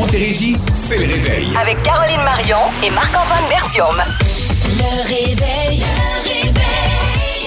[0.00, 1.48] Montérégie, c'est le réveil.
[1.60, 3.96] Avec Caroline Marion et Marc-Antoine Bertium.
[3.96, 5.78] Le réveil.
[5.80, 6.52] Le réveil.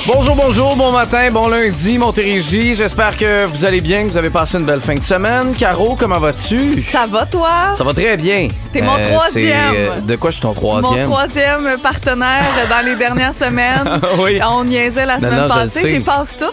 [0.07, 2.73] Bonjour, bonjour, bon matin, bon lundi, Montérégie.
[2.73, 5.53] J'espère que vous allez bien, que vous avez passé une belle fin de semaine.
[5.53, 6.81] Caro, comment vas-tu?
[6.81, 7.75] Ça va, toi?
[7.75, 8.47] Ça va très bien.
[8.73, 9.71] T'es mon troisième.
[9.71, 11.01] c'est, euh, de quoi je suis ton Mon troisième?
[11.03, 14.01] troisième partenaire dans les dernières semaines.
[14.17, 14.39] Oui.
[14.43, 15.87] On niaisait la Non, semaine non, passée.
[15.87, 16.45] J'y passe tout.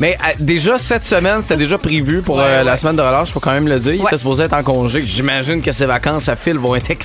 [0.00, 3.40] Mais euh, déjà, cette semaine, c'était déjà prévu pour euh, la semaine de relâche, faut
[3.40, 3.94] quand même le dire.
[3.94, 5.02] Il était supposé être en congé.
[5.02, 6.90] J'imagine que ces vacances à fil vont être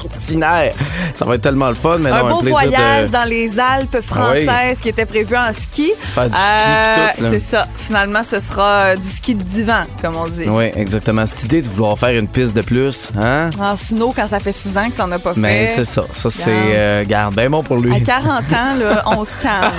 [0.00, 0.72] extraordinaires.
[1.14, 3.12] Ça va être tellement le fun, mais Un non, beau voyage de...
[3.12, 5.90] dans les Alpes françaises qui était prévu en ski.
[6.14, 7.12] Faire du ski là.
[7.18, 7.66] C'est ça.
[7.76, 10.48] Finalement, ce sera euh, du ski de divan, comme on dit.
[10.48, 11.26] Oui, exactement.
[11.26, 13.50] Cette idée de vouloir faire une piste de plus, hein?
[13.58, 15.74] En snow, quand ça fait six ans que t'en as pas Mais fait.
[15.76, 16.02] c'est ça.
[16.12, 16.44] Ça, c'est.
[16.48, 17.94] Euh, garde, bien bon pour lui.
[17.94, 19.72] À 40 ans, là, on se calme.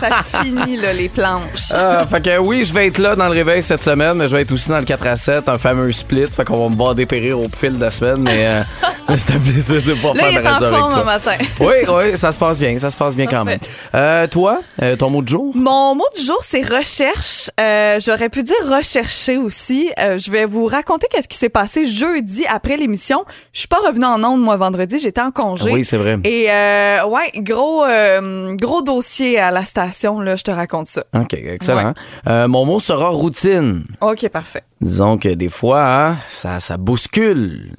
[0.00, 1.71] ça finit, là, les planches.
[1.74, 4.36] Ah, fait que oui, je vais être là dans le réveil cette semaine, mais je
[4.36, 6.26] vais être aussi dans le 4 à 7, un fameux split.
[6.26, 8.62] Fait qu'on va me voir dépérir au fil de la semaine, mais euh,
[9.08, 11.00] c'est un plaisir de pouvoir Là, faire il est la en radio avec forme toi.
[11.00, 11.36] un matin.
[11.60, 13.58] Oui, oui, ça se passe bien, ça se passe bien quand même.
[13.94, 15.52] Euh, toi, euh, ton mot de jour?
[15.54, 17.50] Mon mot du jour, c'est recherche.
[17.60, 19.90] Euh, J'aurais pu dire rechercher aussi.
[19.98, 23.24] Euh, je vais vous raconter qu'est-ce qui s'est passé jeudi après l'émission.
[23.52, 24.98] Je suis pas revenue en ondes, moi, vendredi.
[24.98, 25.70] J'étais en congé.
[25.72, 26.18] Oui, c'est vrai.
[26.24, 31.04] Et euh, ouais, gros, euh, gros dossier à la station, là, je te raconte ça.
[31.14, 31.94] OK, excellent.
[32.28, 33.84] Euh, mon mot sera routine.
[34.00, 34.62] OK, parfait.
[34.80, 37.72] Disons que des fois, hein, ça, ça bouscule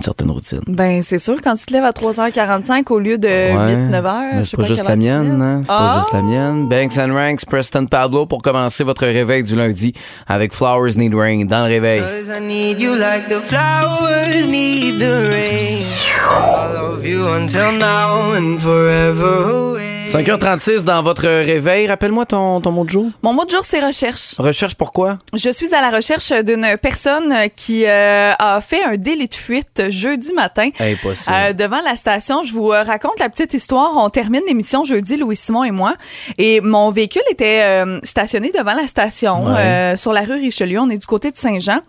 [0.00, 0.60] une certaine routine.
[0.66, 3.76] Ben, c'est sûr, quand tu te lèves à 3h45 au lieu de Ouais.
[3.90, 5.60] 8-9 heures, Mais je c'est pas pas juste la mienne, hein?
[5.62, 6.68] C'est pas juste la mienne.
[6.68, 9.92] Banks and Ranks, Preston Pablo pour commencer votre réveil du lundi
[10.26, 12.00] avec Flowers Need Rain dans le réveil.
[12.00, 15.84] Cause I need you like the flowers need the rain.
[16.30, 19.89] I love you until now and forever away.
[20.08, 21.86] 5h36 dans votre réveil.
[21.86, 23.06] Rappelle-moi ton, ton mot de jour.
[23.22, 24.34] Mon mot de jour, c'est recherche.
[24.38, 25.18] Recherche pourquoi?
[25.34, 29.84] Je suis à la recherche d'une personne qui euh, a fait un délit de fuite
[29.90, 30.70] jeudi matin.
[30.80, 31.34] Impossible.
[31.36, 33.92] Euh, devant la station, je vous euh, raconte la petite histoire.
[33.96, 35.94] On termine l'émission jeudi, Louis Simon et moi.
[36.38, 39.94] Et mon véhicule était euh, stationné devant la station Ouais.
[39.96, 40.78] sur la rue Richelieu.
[40.80, 41.80] On est du côté de Saint-Jean.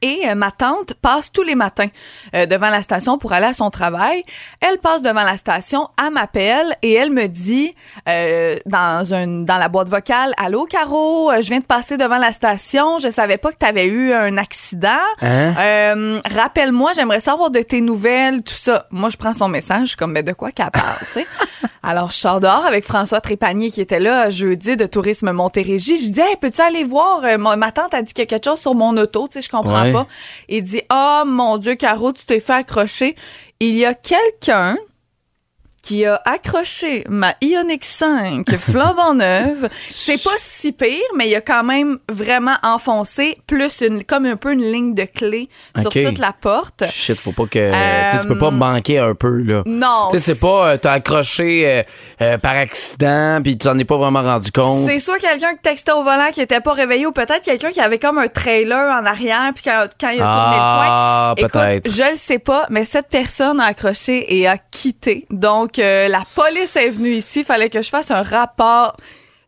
[0.00, 1.88] Et euh, ma tante passe tous les matins
[2.34, 4.22] euh, devant la station pour aller à son travail.
[4.60, 7.74] Elle passe devant la station, elle m'appelle et elle me dit
[8.08, 12.30] euh, dans une dans la boîte vocale "Allô Caro, je viens de passer devant la
[12.32, 14.88] station, je savais pas que tu avais eu un accident.
[15.22, 16.20] Hein?
[16.32, 19.96] Rappelle-moi, j'aimerais savoir de tes nouvelles, tout ça." Moi, je prends son message, je suis
[19.96, 21.26] comme mais de quoi qu'elle parle, tu sais
[21.82, 25.96] Alors, je sors dehors avec François Trépanier qui était là jeudi de Tourisme Montérégie.
[25.96, 27.22] Je dis, hey, peux-tu aller voir?
[27.38, 29.48] Ma, tante a dit qu'il y a quelque chose sur mon auto, tu sais, je
[29.48, 29.87] comprends Ouais.
[30.48, 33.16] Il dit, ah, mon Dieu, Caro, tu t'es fait accrocher.
[33.60, 34.76] Il y a quelqu'un
[35.82, 39.68] qui a accroché ma Ioniq 5 flambant neuve.
[39.90, 44.36] C'est pas si pire, mais il a quand même vraiment enfoncé, plus une, comme un
[44.36, 45.48] peu une ligne de clé
[45.80, 46.84] sur toute la porte.
[46.90, 48.20] Shit, faut pas que.
[48.20, 49.62] tu peux pas Euh, manquer un peu, là.
[49.66, 50.68] Non, Tu sais, c'est pas.
[50.72, 51.84] euh, T'as accroché
[52.20, 54.86] euh, par accident, puis tu t'en es pas vraiment rendu compte.
[54.88, 57.80] C'est soit quelqu'un qui textait au volant qui était pas réveillé ou peut-être quelqu'un qui
[57.80, 61.48] avait comme un trailer en arrière puis quand, quand il a tourné Ah, le coin.
[61.64, 61.90] peut-être.
[61.90, 65.26] Je le sais pas, mais cette personne a accroché et a quitté.
[65.30, 68.96] Donc la police est venue ici, fallait que je fasse un rapport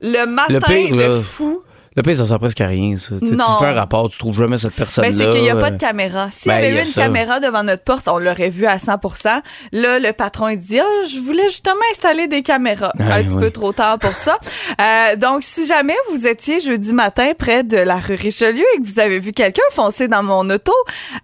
[0.01, 1.63] le matin pire, de là, fou.
[1.97, 3.17] Le pire, ça sert presque à rien, ça.
[3.19, 5.11] Tu fais un rapport, tu trouves jamais cette personne-là.
[5.11, 6.29] Ben, c'est qu'il n'y a pas euh, de caméra.
[6.31, 7.03] S'il ben, y avait eu une ça.
[7.03, 9.41] caméra devant notre porte, on l'aurait vu à 100%
[9.73, 12.93] Là, le patron, il dit, ah, je voulais justement installer des caméras.
[12.97, 13.41] Ouais, un petit ouais.
[13.41, 14.39] peu trop tard pour ça.
[14.81, 18.87] Euh, donc, si jamais vous étiez jeudi matin près de la rue Richelieu et que
[18.87, 20.73] vous avez vu quelqu'un foncer dans mon auto,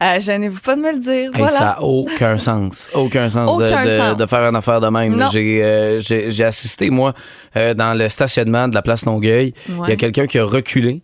[0.03, 1.31] euh, gênez-vous pas de me le dire.
[1.33, 1.49] Hey, voilà.
[1.49, 2.89] Ça n'a aucun sens.
[2.93, 4.17] Aucun sens, de- Aucun de, sens.
[4.17, 5.29] de faire une affaire de même.
[5.31, 7.15] J'ai euh, j'ai- assisté, moi,
[7.57, 9.55] euh, dans le stationnement de la place Longueuil.
[9.69, 11.03] Il y a quelqu'un qui a reculé,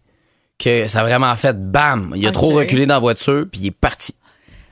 [0.58, 2.12] que ça a vraiment fait bam.
[2.16, 4.14] Il a trop reculé dans la voiture, puis il est parti.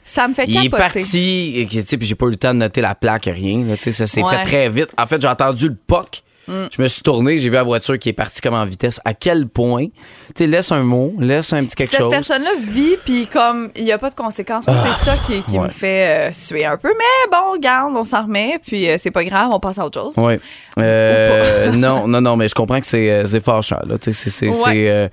[0.03, 0.83] Ça me fait Il est capoter.
[0.83, 3.65] parti, et puis j'ai pas eu le temps de noter la plaque, rien.
[3.65, 4.37] Là, ça s'est Ouais.
[4.37, 4.89] fait très vite.
[4.99, 6.23] En fait, j'ai entendu le POC.
[6.49, 9.01] Je me suis tourné, j'ai vu la voiture qui est partie comme en vitesse.
[9.05, 9.87] À quel point,
[10.35, 12.11] tu laisse un mot, laisse un petit quelque Cette chose.
[12.11, 14.65] personne-là vit, puis comme il n'y a pas de conséquences.
[14.67, 15.65] C'est ça qui, qui ouais.
[15.65, 16.89] me fait euh, suer un peu.
[16.89, 20.01] Mais bon, regarde, on s'en remet, puis euh, c'est pas grave, on passe à autre
[20.01, 20.15] chose.
[20.17, 20.35] Oui.
[20.79, 23.79] Euh, non, non, non, mais je comprends que c'est euh, c'est fâchant.
[24.01, 25.11] C'est Ouais.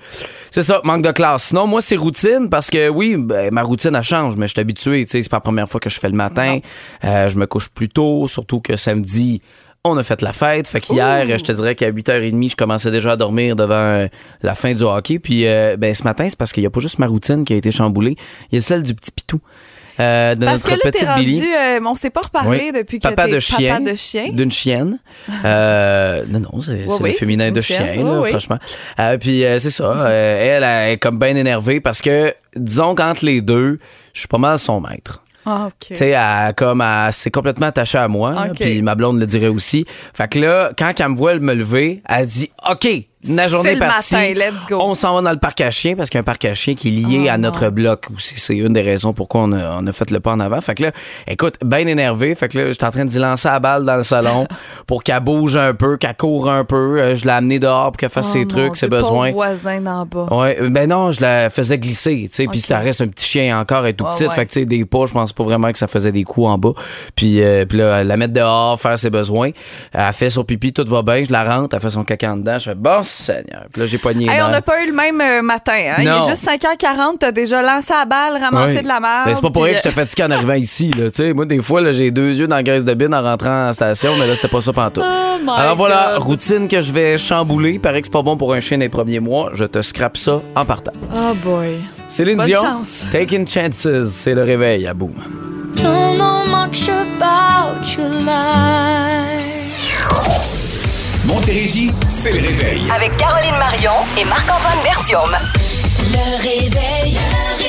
[0.50, 1.44] ça, manque de classe.
[1.44, 4.60] Sinon, moi, c'est routine parce que oui, ben, ma routine, elle change, mais je suis
[4.60, 5.04] habitué.
[5.08, 6.58] C'est pas la première fois que je fais le matin.
[7.02, 9.40] Je me couche plus tôt, surtout que samedi,
[9.84, 10.66] On a fait la fête.
[10.66, 14.06] Fait qu'hier, je te dirais qu'à 8h30, je commençais déjà à dormir devant euh,
[14.42, 15.18] la fin du hockey.
[15.18, 17.52] Puis euh, ben, ce matin, c'est parce qu'il n'y a pas juste ma routine qui
[17.52, 18.16] a été chamboulée.
[18.50, 19.40] Il y a celle du petit pitou.
[20.00, 21.42] euh, de Parce que notre là, petite rendu, Billy.
[21.56, 22.72] euh, on s'est pas reparlé Oui.
[22.74, 24.28] depuis que papa de chien, papa de chien.
[24.32, 24.98] d'une chienne.
[25.44, 28.58] Euh, non, non, c'est oui, le féminin de chien, là, franchement.
[29.20, 33.78] Puis c'est ça, elle, elle est comme bien énervée parce que, disons qu'entre les deux,
[34.12, 35.22] je suis pas mal son maître.
[35.50, 35.72] Ah, OK.
[35.80, 38.34] Tu sais, elle, comme, s'est complètement attachée à moi.
[38.54, 39.86] Puis ma blonde le dirait aussi.
[40.12, 42.86] Fait que là, quand elle me voit me lever, elle dit OK,
[43.24, 44.14] la journée est partie.
[44.14, 44.78] matin, let's go.
[44.80, 46.54] On s'en va dans le parc à chiens parce qu'il y a un parc à
[46.54, 47.70] chiens qui est lié Oh à notre non.
[47.72, 48.34] bloc aussi.
[48.38, 50.60] C'est une des raisons pourquoi on a, on a fait le pas en avant.
[50.60, 50.90] Fait que là,
[51.26, 52.34] écoute, bien énervé.
[52.36, 54.46] Fait que là, j'étais en train d'y lancer la balle dans le salon
[54.86, 57.00] pour qu'elle bouge un peu, qu'elle court un peu.
[57.00, 59.32] Euh, Je l'ai amenée dehors pour qu'elle fasse Oh, ses trucs, ses besoins.
[59.32, 60.26] voisin d'en bas.
[60.30, 63.58] Ouais, ben non, je la faisais glisser, tu sais, puis ça reste un petit chien
[63.58, 64.34] encore, elle est tout petite, ouais.
[64.34, 66.46] fait que tu sais des pas, je pense pas vraiment que ça faisait des coups
[66.46, 66.72] en bas.
[67.16, 69.50] Puis euh, puis là la mettre dehors, faire ses besoins,
[69.92, 72.36] elle fait son pipi, tout va bien, je la rentre, elle fait son caca en
[72.36, 73.66] dedans, je fais bon Seigneur.
[73.72, 75.72] Puis là j'ai poigné les Hey, on n'a pas eu le même euh, matin.
[75.74, 75.96] Hein?
[75.98, 79.26] Il est juste 5h40, t'as déjà lancé la balle, ramassé de la merde.
[79.26, 81.08] Ben, c'est pas pour rien que j'étais fatigué en arrivant ici, là.
[81.34, 83.72] Moi, des fois, là, j'ai deux yeux dans la graisse de bine en rentrant en
[83.72, 85.04] station, mais là, c'était pas ça pantoute.
[85.06, 86.22] Oh Alors voilà, God.
[86.22, 87.72] routine que je vais chambouler.
[87.72, 89.50] Il paraît que c'est pas bon pour un chien des premiers mois.
[89.54, 90.92] Je te scrape ça en partant.
[91.14, 91.76] Oh boy.
[92.08, 93.06] Céline Bonne Dion, chance.
[93.12, 95.14] Taking Chances, c'est le réveil à boum.
[95.76, 100.57] Don't know much about your life.
[101.28, 102.82] Montérégie, c'est le réveil.
[102.90, 105.28] Avec Caroline Marion et Marc-Antoine Bertium.
[105.30, 107.14] Le réveil.
[107.14, 107.67] Le réveil.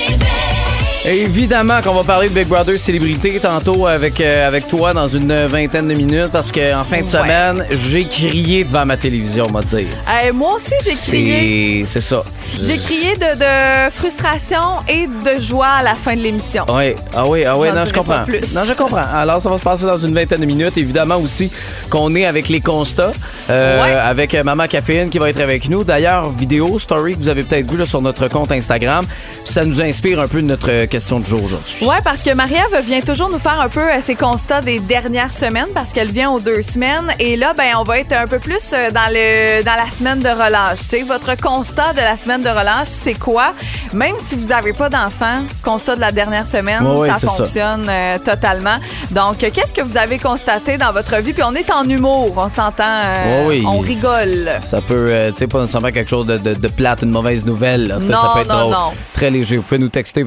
[1.13, 5.33] Évidemment qu'on va parler de Big Brother Célébrité tantôt avec, euh, avec toi dans une
[5.47, 7.07] vingtaine de minutes parce qu'en fin de Ouais.
[7.09, 9.87] semaine, j'ai crié devant ma télévision, on va dire.
[10.35, 11.83] Moi aussi, j'ai crié.
[11.83, 12.23] C'est c'est ça.
[12.61, 16.65] J'ai crié de, de frustration et de joie à la fin de l'émission.
[16.69, 18.25] Oui, ah oui, ah oui, J'en non, je dirai pas comprends.
[18.25, 18.53] plus.
[18.55, 19.01] Non, je comprends.
[19.13, 20.77] Alors, ça va se passer dans une vingtaine de minutes.
[20.77, 21.51] Évidemment aussi
[21.89, 23.11] qu'on est avec les constats,
[23.49, 23.93] euh, Ouais.
[23.93, 25.83] avec euh, Maman Caféine qui va être avec nous.
[25.83, 29.05] D'ailleurs, vidéo, story que vous avez peut-être vu là, sur notre compte Instagram.
[29.31, 31.85] Puis ça nous inspire un peu de notre euh, question du jour aujourd'hui.
[31.85, 35.31] Ouais, parce que Marie-Ève vient toujours nous faire un peu euh, ses constats des dernières
[35.31, 37.07] semaines parce qu'elle vient aux deux semaines.
[37.19, 40.19] Et là, ben, on va être un peu plus euh, dans, le, dans la semaine
[40.19, 40.79] de relâche.
[40.79, 43.53] Tu sais, votre constat de la semaine de relâche, c'est quoi?
[43.93, 48.75] Même si vous n'avez pas d'enfant, constat de la dernière semaine, ça fonctionne euh, totalement.
[49.11, 51.31] Donc, qu'est-ce que vous avez constaté dans votre vie?
[51.31, 53.63] Puis on est en humour, on s'entend, euh, oui.
[53.65, 54.49] on rigole.
[54.61, 57.45] Ça peut, euh, tu sais, pas nécessairement quelque chose de, de, de plate, une mauvaise
[57.45, 57.87] nouvelle.
[57.87, 57.99] là.
[57.99, 58.73] Non, ça peut être non, drôle.
[58.73, 58.91] non.
[59.13, 59.55] Très léger.
[59.57, 60.23] Vous pouvez nous texter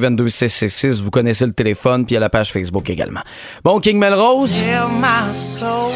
[0.67, 1.01] 22666.
[1.01, 3.21] Vous connaissez le téléphone, puis il y a la page Facebook également.
[3.63, 4.51] Bon, King Melrose.
[5.33, 5.91] Soul.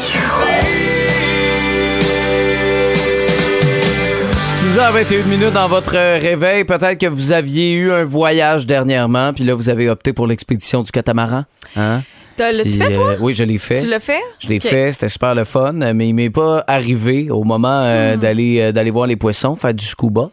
[4.78, 6.64] 6h21 minutes dans votre euh, réveil.
[6.64, 10.82] Peut-être que vous aviez eu un voyage dernièrement, puis là, vous avez opté pour l'expédition
[10.82, 11.44] du catamaran.
[11.76, 12.02] Hein?
[12.46, 13.08] L'as-tu Puis, fait, toi?
[13.10, 13.80] euh, oui, je l'ai fait.
[13.82, 14.20] Tu l'as fait?
[14.40, 18.16] Je l'ai fait, c'était super le fun, mais il m'est pas arrivé au moment euh,
[18.16, 18.20] Hmm.
[18.20, 20.30] d'aller euh, d'aller voir les poissons, faire du scuba,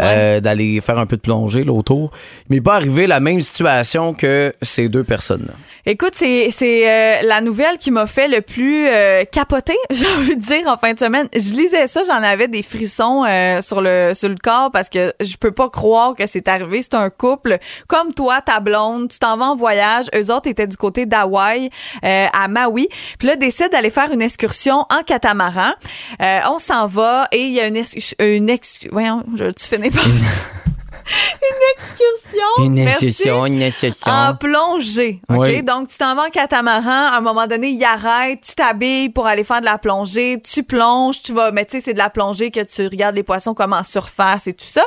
[0.00, 2.10] euh, d'aller faire un peu de plongée là, autour.
[2.48, 5.52] Il m'est pas arrivé la même situation que ces deux personnes-là.
[5.86, 8.86] Écoute, c'est c'est, euh, la nouvelle qui m'a fait le plus
[9.32, 11.28] capoter, j'ai envie de dire, en fin de semaine.
[11.34, 13.24] Je lisais ça, j'en avais des frissons
[13.60, 16.82] sur, le, sur le corps parce que je peux pas croire que c'est arrivé.
[16.82, 20.06] C'est un couple comme toi, ta blonde, tu t'en vas en voyage.
[20.14, 21.47] Eux autres étaient du côté d'Hawaï,
[22.04, 22.88] euh, à Maui.
[23.18, 25.72] Puis là, décident d'aller faire une excursion en catamaran.
[26.22, 29.64] Euh, on s'en va et il y a une, ex- une ex- voyons, je, tu
[29.66, 30.12] finis par une
[31.76, 32.64] excursion.
[32.84, 34.12] Merci une excursion.
[34.12, 35.20] en plongée.
[35.30, 35.38] OK?
[35.46, 35.62] Oui.
[35.62, 37.12] Donc, tu t'en vas en catamaran.
[37.12, 40.64] À un moment donné, il arrête, tu t'habilles pour aller faire de la plongée, tu
[40.64, 43.54] plonges, tu vas, mais tu sais, c'est de la plongée que tu regardes les poissons
[43.54, 44.84] comme en surface et tout ça.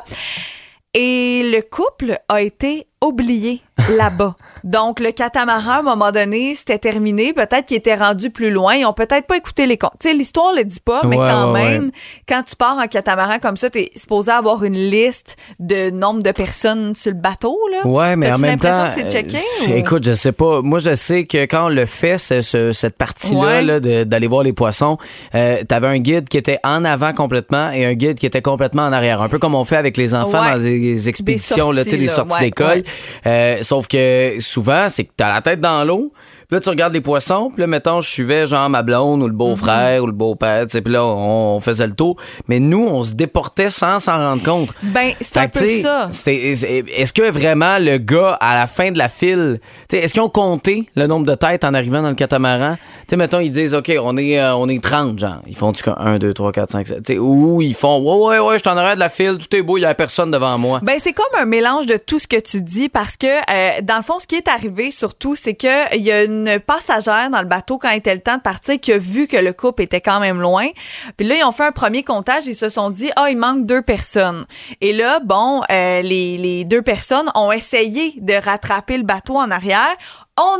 [0.94, 3.62] Et le couple a été oublié
[3.98, 4.36] là-bas.
[4.64, 7.34] Donc, le catamaran, à un moment donné, c'était terminé.
[7.34, 8.76] Peut-être qu'il était rendu plus loin.
[8.76, 9.94] Ils ont peut-être pas écouté les comptes.
[10.00, 11.92] Tu sais, l'histoire le dit pas, mais Ouais, quand ouais, même,
[12.28, 16.32] quand tu pars en catamaran comme ça, t'es supposé avoir une liste de nombre de
[16.32, 17.88] personnes sur le bateau, là.
[17.88, 18.90] Ouais, mais en même temps.
[18.96, 19.38] que checké?
[19.38, 20.62] euh, ou- Écoute, je sais pas.
[20.62, 24.44] Moi, je sais que quand on le fait, ce- ce- cette partie-là, là, d'aller voir
[24.44, 24.98] les poissons,
[25.36, 28.84] euh, t'avais un guide qui était en avant complètement et un guide qui était complètement
[28.84, 29.22] en arrière.
[29.22, 32.02] Un peu comme on fait avec les enfants dans des expéditions, là, tu sais, sorties,
[32.02, 32.14] des là.
[32.14, 32.84] sorties Ouais, d'école.
[33.26, 36.12] Euh, sauf que souvent, c'est que t'as la tête dans l'eau.
[36.48, 37.50] Puis là, tu regardes les poissons.
[37.54, 40.64] Puis là, mettons, je suivais genre ma blonde ou le beau-frère ou le beau-père.
[40.68, 42.18] tu sais, Puis là, on, on faisait le tour.
[42.48, 44.70] Mais nous, on se déportait sans s'en rendre compte.
[44.84, 46.10] Ben, c'est un peu ça.
[46.28, 50.22] Est-ce que vraiment le gars, à la fin de la file, tu sais, est-ce qu'ils
[50.22, 52.76] ont compté le nombre de têtes en arrivant dans le catamaran?
[52.76, 55.42] Tu sais, mettons, ils disent, OK, on est, euh, on est 30, genre.
[55.48, 57.04] Ils font du 1, 2, 3, 4, 5, 7.
[57.04, 59.38] Tu sais, ou ils font, ouais, ouais, ouais, je suis en arrière de la file,
[59.38, 60.80] tout est beau, il y a personne devant moi.
[60.84, 62.90] Ben, c'est comme un mélange de tout ce que tu dis.
[62.90, 66.12] parce que, euh, dans le fond, ce qui est arrivé surtout, c'est que il y
[66.12, 68.98] a une passagère dans le bateau quand il était le temps de partir qui a
[68.98, 70.68] vu que le couple était quand même loin.
[71.18, 72.48] Puis là, ils ont fait un premier comptage.
[72.48, 74.46] Ils se sont dit, ah, il manque deux personnes.
[74.82, 79.96] Et là, bon, euh, les deux personnes ont essayé de rattraper le bateau en arrière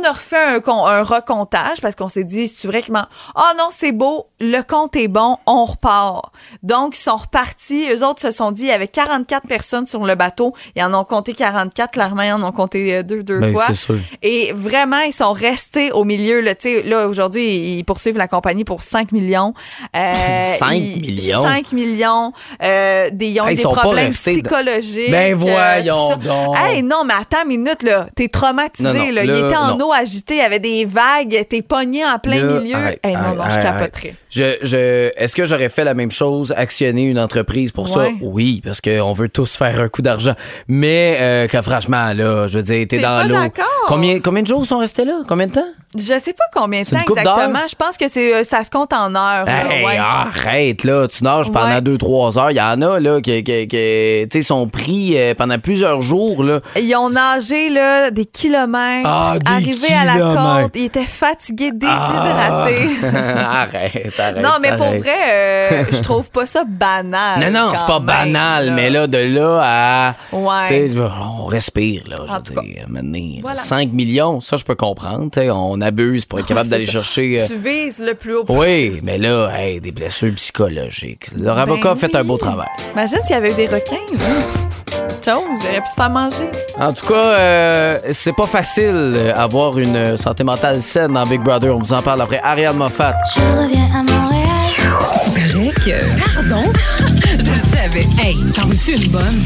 [0.00, 3.68] on a refait un, un recomptage parce qu'on s'est dit, c'est vrai que oh non,
[3.70, 6.32] c'est beau, le compte est bon, on repart.
[6.62, 7.86] Donc, ils sont repartis.
[7.90, 10.54] Eux autres se sont dit, il y avait 44 personnes sur le bateau.
[10.76, 11.90] Ils en ont compté 44.
[11.92, 13.72] Clairement, ils en ont compté euh, deux, deux Ben, fois.
[13.74, 13.96] sûr.
[14.22, 16.40] Et vraiment, ils sont restés au milieu.
[16.40, 16.52] Là,
[16.84, 19.54] là aujourd'hui, ils poursuivent la compagnie pour 5 millions.
[19.96, 20.12] Euh,
[20.58, 21.42] 5 ils- millions?
[21.42, 22.32] 5 millions.
[22.62, 25.10] Euh, des, ils ont Hey, des problèmes psychologiques.
[25.10, 26.56] Ben euh, voyons donc.
[26.58, 28.06] Hey, non, mais attends une minute, là.
[28.14, 29.24] T'es traumatisé, Non, non, là.
[29.24, 29.86] Il là, était en non.
[29.88, 32.74] eau agitée, il y avait des vagues, t'es pogné en plein Là, milieu.
[32.76, 34.08] arrête, Hey, non, arrête, non, je capoterais.
[34.08, 34.16] arrête.
[34.30, 38.00] Je, je, Est-ce que j'aurais fait la même chose, actionner une entreprise pour ça?
[38.00, 38.14] Ouais.
[38.22, 40.34] Oui, parce qu'on veut tous faire un coup d'argent.
[40.68, 43.34] Mais euh, que franchement, là, je veux dire, t'es dans l'eau.
[43.34, 43.64] d'accord?
[43.86, 45.20] Combien, combien de jours sont restés là?
[45.28, 45.66] Combien de temps?
[45.94, 47.58] Je sais pas combien de temps exactement.
[47.68, 49.44] Je pense que c'est euh, ça se compte en heures.
[49.44, 49.98] là, ouais.
[49.98, 51.06] arrête, là.
[51.08, 51.80] Tu nages pendant Ouais.
[51.80, 52.50] 2-3 heures.
[52.50, 53.68] Il y en a, là, qui, qui,
[54.28, 56.60] qui, sont pris euh, pendant plusieurs jours, là.
[56.76, 60.76] Ils ont nagé là, des kilomètres, Ah, arrivés à la côte.
[60.76, 62.88] Étaient fatigués, déshydratés.
[63.04, 63.62] Ah.
[63.62, 64.42] arrête, arrête.
[64.42, 67.40] non, mais pour vrai, euh, je trouve pas ça banal.
[67.52, 68.72] Non, non, c'est pas même, banal, là.
[68.72, 70.14] mais là, de là à.
[70.32, 70.90] Ouais.
[71.24, 72.16] On respire, là.
[72.26, 73.56] Je veux dire, maintenant, Voilà.
[73.60, 75.30] 5 millions, ça, je peux comprendre.
[75.52, 77.40] On abuse pour être capable d'aller chercher.
[77.40, 78.64] euh, Tu vises le plus haut possible.
[78.66, 81.28] Oui, mais là, hey, des blessures psychologiques.
[81.36, 82.68] Leur avocat a fait un beau Ben travail.
[82.92, 84.71] Imagine s'il y avait eu des requins, là.
[85.24, 86.50] Chose, j'aurais pu se faire manger.
[86.78, 91.40] En tout cas, euh, c'est pas facile euh, avoir une santé mentale saine dans Big
[91.40, 91.74] Brother.
[91.74, 93.14] On vous en parle après Ariane Moffat.
[93.34, 94.48] Je reviens à Montréal.
[95.34, 96.48] paraît que.
[96.48, 96.72] Pardon?
[97.38, 98.06] Je le savais.
[98.20, 99.42] Hey, t'en veux-tu une bonne?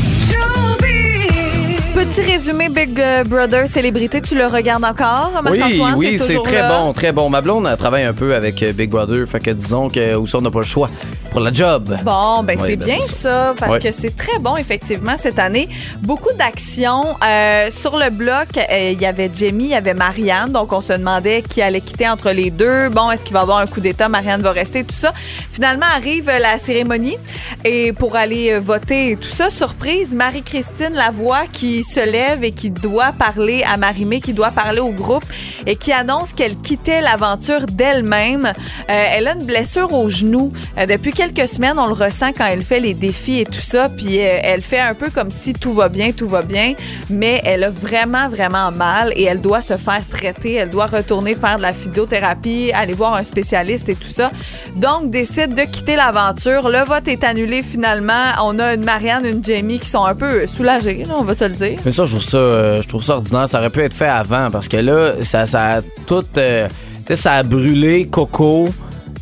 [1.95, 5.95] Petit résumé Big euh, Brother célébrité, tu le regardes encore, Oui, Marc-Antoine?
[5.97, 6.69] oui, T'es c'est très là?
[6.78, 7.31] bon, très bon.
[7.31, 10.37] Ma blonde elle travaille un peu avec euh, Big Brother, fait que disons que aussi
[10.37, 10.88] on n'a pas le choix
[11.37, 11.95] pour la job.
[12.02, 15.69] Bon, ben Oui, c'est ben, bien ça, parce que c'est très bon, effectivement, cette année.
[16.00, 17.14] Beaucoup d'actions.
[17.23, 20.81] Euh, sur le bloc, euh, il y avait Jamie, il y avait Marianne, donc on
[20.81, 22.88] se demandait qui allait quitter entre les deux.
[22.88, 24.09] Bon, est-ce qu'il va y avoir un coup d'État?
[24.09, 25.12] Marianne va rester, tout ça.
[25.52, 27.19] Finalement, arrive la cérémonie
[27.66, 32.50] et pour aller euh, voter et tout ça, surprise, Marie-Christine Lavoie qui se lève et
[32.50, 35.25] qui doit parler à Marimé, qui doit parler au groupe
[35.66, 38.47] et qui annonce qu'elle quittait l'aventure d'elle-même.
[38.47, 38.52] Euh,
[38.88, 40.50] elle a une blessure au genou.
[40.88, 43.88] Depuis quelques semaines, on le ressent quand elle fait les défis et tout ça.
[43.88, 46.75] Puis euh, elle fait un peu comme si tout va bien, tout va bien.
[47.11, 50.54] Mais elle a vraiment, vraiment mal et elle doit se faire traiter.
[50.54, 54.30] Elle doit retourner faire de la physiothérapie, aller voir un spécialiste et tout ça.
[54.76, 56.68] Donc, décide de quitter l'aventure.
[56.68, 58.33] Le vote est annulé finalement.
[58.42, 61.54] On a une Marianne, une Jamie qui sont un peu soulagées, on va se le
[61.54, 61.78] dire.
[61.85, 63.49] Mais ça, je trouve ça, euh, je trouve ça ordinaire.
[63.49, 66.25] Ça aurait pu être fait avant parce que là, ça, ça a tout.
[66.38, 68.68] euh, tu sais, ça a brûlé Coco,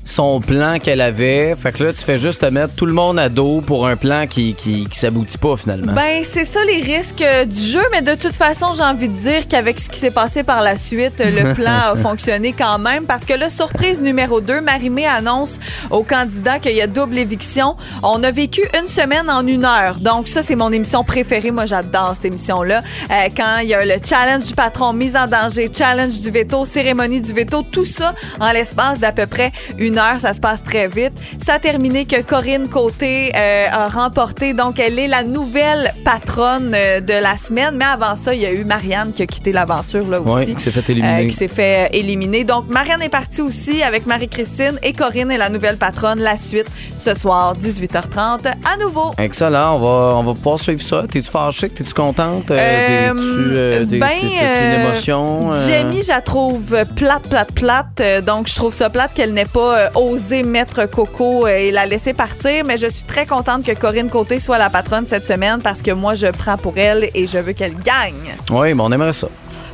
[0.04, 1.56] son plan qu'elle avait.
[1.56, 3.96] Fait que là, tu fais juste te mettre tout le monde à dos pour un
[3.96, 5.92] plan qui, qui, qui s'aboutit pas finalement.
[5.92, 9.16] Ben, c'est ça les risques euh, du jeu, mais de toute façon, j'ai envie de
[9.16, 13.04] dire qu'avec ce qui s'est passé par la suite, le plan a fonctionné quand même
[13.04, 15.58] parce que là, surprise numéro 2, Marimé annonce
[15.90, 17.76] aux candidats qu'il y a double éviction.
[18.02, 20.00] On a vécu une semaine en une heure.
[20.00, 21.50] Donc, ça, c'est mon émission préférée.
[21.50, 22.80] Moi, j'adore cette émission-là.
[23.10, 26.64] Euh, quand il y a le challenge du patron, mise en danger, challenge du veto,
[26.64, 30.18] cérémonie du veto, tout ça en l'espace d'à peu près une heure.
[30.18, 31.12] Ça se passe très vite.
[31.44, 34.54] Ça a terminé que Corinne Côté euh, a remporté.
[34.54, 37.76] Donc, elle est la nouvelle patronne euh, de la semaine.
[37.76, 40.48] Mais avant ça, il y a eu Marianne qui a quitté l'aventure là aussi.
[40.50, 41.22] Oui, qui s'est fait éliminer.
[41.24, 42.44] Euh, qui s'est fait éliminer.
[42.44, 46.20] Donc, Marianne est partie aussi avec Marie-Christine et Corinne est la nouvelle patronne.
[46.20, 49.12] La suite ce soir, 18h30, à nouveau.
[49.18, 51.04] Excellent, on va, on va pouvoir suivre ça.
[51.10, 51.68] T'es-tu fâchée?
[51.68, 52.46] T'es-tu contente?
[52.46, 55.54] T'es-tu, t'es- ben, une émotion?
[55.56, 58.02] Jamie, je la trouve plate, plate, plate.
[58.24, 62.12] Donc, je trouve ça plate qu'elle n'ait pas osé mettre Coco euh, et la laisser
[62.12, 62.64] partir.
[62.64, 65.90] Mais je suis très contente que Corinne Côté soit la patronne cette semaine parce que
[65.90, 68.34] moi, je prends pour elle et je veux qu'elle gagne.
[68.50, 69.28] Oui, mais on aimerait ça.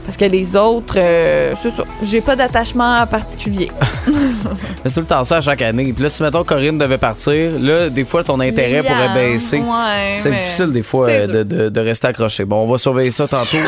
[0.04, 1.84] Parce que les autres, euh, c'est ça.
[2.02, 3.70] J'ai pas d'attachement particulier.
[4.82, 5.92] Mais c'est tout le temps ça à chaque année.
[5.92, 9.58] Puis là, si mettons Corinne devait partir, là, des fois, ton intérêt pourrait baisser.
[9.58, 12.44] ouais, c'est difficile des fois euh, de, de- de rester accroché.
[12.44, 13.58] Bon, on va surveiller ça tantôt.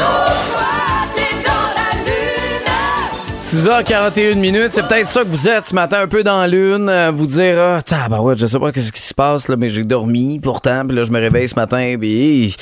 [3.53, 7.11] 6h41 minutes, c'est peut-être ça que vous êtes ce matin, un peu dans l'une, euh,
[7.15, 10.41] vous dire ah tabarouette, je sais pas qu'est-ce qui se passe là, mais j'ai dormi
[10.41, 12.57] pourtant, puis là je me réveille ce matin, puis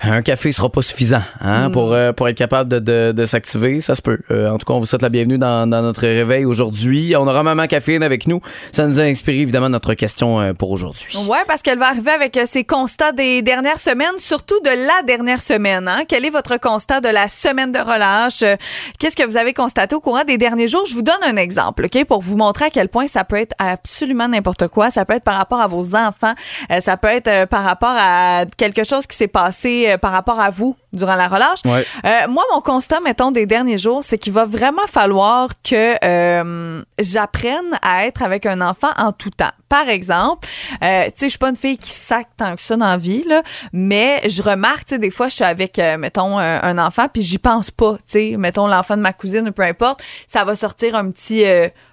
[0.00, 3.80] un café sera pas suffisant hein, pour, euh, pour être capable de, de, de s'activer.
[3.80, 4.18] Ça se peut.
[4.30, 7.14] Euh, en tout cas, on vous souhaite la bienvenue dans, dans notre réveil aujourd'hui.
[7.16, 8.40] On aura Maman Caféine avec nous.
[8.72, 11.16] Ça nous a inspiré évidemment notre question euh, pour aujourd'hui.
[11.28, 15.02] Ouais, parce qu'elle va arriver avec euh, ses constats des dernières semaines, surtout de la
[15.04, 15.88] dernière semaine.
[15.88, 16.04] Hein?
[16.08, 18.42] Quel est votre constat de la semaine de relâche?
[18.42, 18.56] Euh,
[18.98, 20.84] Qu'est-ce que vous avez constaté au courant des derniers jours?
[20.86, 23.54] Je vous donne un exemple, OK, pour vous montrer à quel point ça peut être
[23.58, 24.90] absolument n'importe quoi.
[24.90, 26.34] Ça peut être par rapport à vos enfants.
[26.70, 30.12] Euh, ça peut être euh, par rapport à quelque chose qui s'est passé euh, par
[30.12, 30.76] rapport à vous?
[30.92, 31.60] Durant la relâche.
[31.64, 31.84] Ouais.
[32.06, 36.82] Euh, moi, mon constat, mettons, des derniers jours, c'est qu'il va vraiment falloir que euh,
[37.00, 39.50] j'apprenne à être avec un enfant en tout temps.
[39.68, 40.48] Par exemple,
[40.82, 42.96] euh, tu sais, je suis pas une fille qui sac tant que ça dans la
[42.96, 43.42] vie, là,
[43.72, 47.20] mais je remarque, tu sais, des fois, je suis avec, mettons, un, un enfant, puis
[47.22, 50.56] j'y pense pas, tu sais, mettons l'enfant de ma cousine ou peu importe, ça va
[50.56, 51.44] sortir un petit...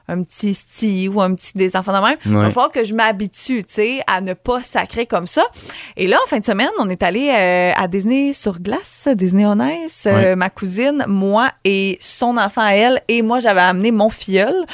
[0.07, 2.17] un petit sti ou un petit des enfants de même.
[2.27, 2.43] Il Ouais.
[2.43, 5.43] va falloir que je m'habitue, tu sais, à ne pas sacrer comme ça.
[5.97, 8.84] Et là, en fin de semaine, on est allé euh, à Disney sur glace,
[9.15, 13.61] Disney on Ice, euh, ma cousine, moi et son enfant à elle, et moi, j'avais
[13.61, 14.65] amené mon filleul.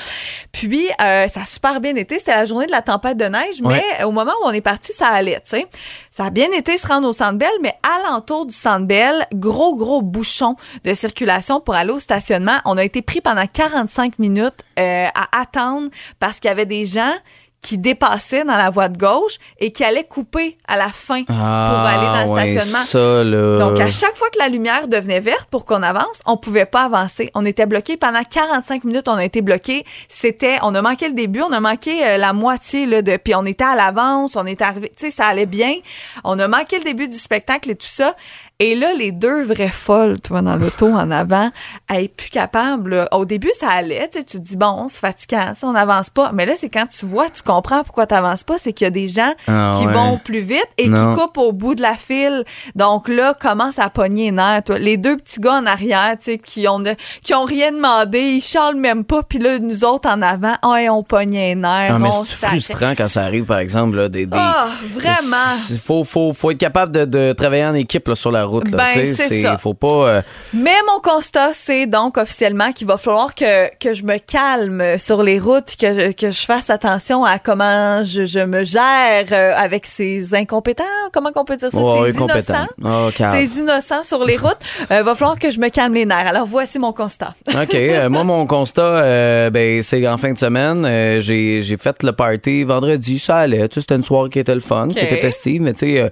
[0.52, 2.20] Puis, euh, ça a super bien été.
[2.20, 4.92] C'était la journée de la tempête de neige, mais au moment où on est parti,
[4.92, 5.68] ça allait, tu sais.
[6.10, 7.74] Ça a bien été se rendre au Centre Bell, mais
[8.06, 12.60] alentour du Centre Bell, gros, gros bouchon de circulation pour aller au stationnement.
[12.66, 15.90] On a été pris pendant 45 minutes euh, à attendre
[16.20, 17.14] parce qu'il y avait des gens
[17.62, 21.36] qui dépassaient dans la voie de gauche et qui allaient couper à la fin pour
[21.36, 22.84] aller dans le Ah, ouais, stationnement.
[22.84, 23.58] Ça, là.
[23.60, 26.84] Donc, à chaque fois que la lumière devenait verte pour qu'on avance, on pouvait pas
[26.86, 27.30] avancer.
[27.36, 29.08] On était bloqué pendant 45 minutes.
[29.08, 29.86] On a été bloqué.
[30.08, 33.36] C'était, on a manqué le début, on a manqué euh, la moitié là, de, puis
[33.36, 35.76] on était à l'avance, on était arrivé, tu sais, ça allait bien.
[36.24, 38.16] On a manqué le début du spectacle et tout ça.
[38.64, 41.50] Et là, les deux vraies folles, toi, dans l'auto en avant,
[41.90, 43.08] elle est plus capable.
[43.12, 44.08] Au début, ça allait.
[44.14, 46.30] Tu sais, tu te dis, bon, c'est fatigant, on n'avance pas.
[46.32, 48.60] Mais là, c'est quand tu vois, tu comprends pourquoi tu n'avances pas.
[48.60, 49.92] C'est qu'il y a des gens Ah qui ouais.
[49.94, 51.12] vont plus vite et Non.
[51.16, 52.44] qui coupent au bout de la file.
[52.76, 54.62] Donc là, commence à pogner les nerfs.
[54.64, 54.78] Toi.
[54.78, 56.84] Les deux petits gars en arrière, tu sais, qui ont,
[57.24, 59.24] qui ont rien demandé, ils charlent même pas.
[59.24, 61.94] Puis là, nous autres en avant, oh, on pognait les nerfs.
[61.96, 64.28] Ah, mais c'est frustrant quand ça arrive, par exemple, là, des.
[64.28, 65.56] des- Ah, vraiment.
[65.72, 68.51] Il faut, faut, faut être capable de, de travailler en équipe là, sur la route.
[68.60, 69.58] Là, Ben, c'est ça.
[69.58, 69.88] Faut pas.
[70.08, 70.22] euh,
[70.54, 75.24] Mais mon constat, c'est donc officiellement qu'il va falloir que, que je me calme sur
[75.24, 79.54] les routes, que, je- que je fasse attention à comment je, je me gère euh,
[79.56, 82.68] avec ces incompétents, comment qu'on peut dire ça, ces innocents?
[82.84, 83.34] Ah, calme.
[83.36, 84.58] Ces innocents sur les routes,
[84.92, 86.28] euh, va falloir que je me calme les nerfs.
[86.28, 87.34] Alors voici mon constat.
[87.50, 87.74] OK.
[87.76, 91.20] euh, moi, mon constat, ben, c'est en fin de semaine.
[91.22, 93.20] j'ai, j'ai fait le party vendredi.
[93.20, 93.68] Ça allait.
[93.74, 96.12] C'était une soirée qui était le fun, qui était festive, mais tu sais,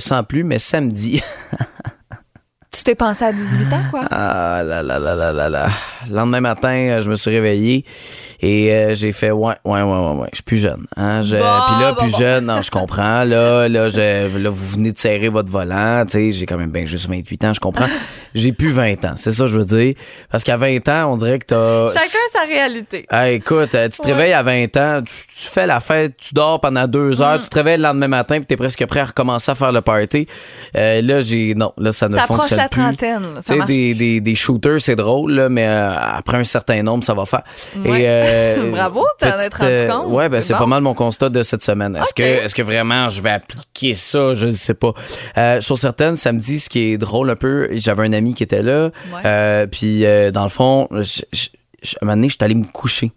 [0.00, 0.44] sans plus.
[0.44, 1.22] Mais samedi.
[2.72, 4.06] Tu t'es pensé à 18 ans, quoi?
[4.10, 5.68] Ah là là là là là là.
[6.08, 7.84] Le lendemain matin, euh, je me suis réveillé
[8.40, 10.28] et euh, j'ai fait ouais ouais ouais ouais ouais.
[10.32, 10.86] Je suis plus jeune.
[10.96, 11.22] Hein?
[11.22, 12.18] Je- Bon, Puis là bon, plus bon.
[12.18, 13.24] jeune, non je comprends.
[13.24, 16.04] Là là, je- là vous venez de serrer votre volant.
[16.06, 17.52] Tu sais j'ai quand même bien juste 28 ans.
[17.52, 17.86] Je comprends.
[18.34, 19.14] J'ai plus 20 ans.
[19.16, 19.94] C'est ça que je veux dire.
[20.30, 21.88] Parce qu'à 20 ans, on dirait que t'as.
[21.88, 23.06] Chacun sa réalité.
[23.08, 24.12] Ah, écoute, euh, tu te Ouais.
[24.12, 27.22] réveilles à 20 ans, tu, tu fais la fête, tu dors pendant deux Mm.
[27.22, 29.72] heures, tu te réveilles le lendemain matin, puis t'es presque prêt à recommencer à faire
[29.72, 30.26] le party.
[30.76, 32.82] Euh, là, j'ai non, là ça ne fonctionne la plus.
[32.82, 36.36] trentaine, là, ça Tu sais, des, des, des shooters, c'est drôle, là, mais euh, après
[36.36, 37.42] un certain nombre, ça va faire.
[37.86, 38.02] Ouais.
[38.02, 40.12] Et, euh, Bravo, t'en es rendu euh, compte.
[40.12, 40.58] Ouais, ben C'est bon.
[40.60, 41.96] pas mal mon constat de cette semaine.
[41.96, 44.34] Est-ce que, est-ce que vraiment je vais appliquer ça?
[44.34, 44.92] Je ne sais pas.
[45.38, 48.62] Euh, sur certaines, samedi, ce qui est drôle un peu, j'avais un ami qui était
[48.62, 49.20] là, Ouais.
[49.24, 51.46] euh, puis dans le fond, je, je,
[51.82, 53.12] je- à un moment donné, je suis allé me coucher.